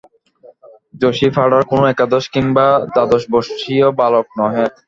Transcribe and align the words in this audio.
যশি 0.93 1.27
পাড়ার 1.35 1.63
কোনো 1.71 1.83
একাদশ 1.89 2.23
কিংবা 2.33 2.65
দ্বাদশবর্ষীয় 2.93 3.87
বালক 3.99 4.27
নহে। 4.37 4.65